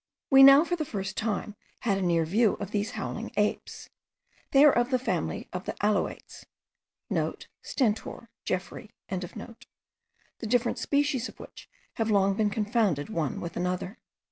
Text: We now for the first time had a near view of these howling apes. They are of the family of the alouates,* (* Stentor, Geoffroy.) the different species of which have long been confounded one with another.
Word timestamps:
We 0.31 0.41
now 0.41 0.63
for 0.63 0.75
the 0.75 0.83
first 0.83 1.15
time 1.15 1.55
had 1.81 1.99
a 1.99 2.01
near 2.01 2.25
view 2.25 2.53
of 2.53 2.71
these 2.71 2.93
howling 2.97 3.31
apes. 3.37 3.87
They 4.49 4.65
are 4.65 4.75
of 4.75 4.89
the 4.89 4.97
family 4.97 5.47
of 5.53 5.65
the 5.65 5.73
alouates,* 5.79 6.43
(* 7.59 7.61
Stentor, 7.71 8.31
Geoffroy.) 8.43 8.87
the 9.09 10.47
different 10.47 10.79
species 10.79 11.29
of 11.29 11.39
which 11.39 11.69
have 11.97 12.09
long 12.09 12.33
been 12.33 12.49
confounded 12.49 13.09
one 13.09 13.39
with 13.39 13.55
another. 13.55 13.99